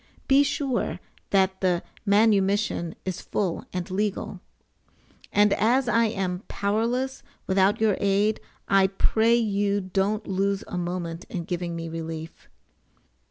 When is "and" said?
3.71-3.91, 5.31-5.53